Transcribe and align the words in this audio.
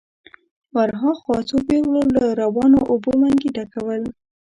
ور 0.75 0.89
هاخوا 1.01 1.37
څو 1.49 1.57
پېغلو 1.67 2.01
له 2.15 2.23
روانو 2.41 2.79
اوبو 2.91 3.11
منګي 3.21 3.49
ډکول. 3.55 4.01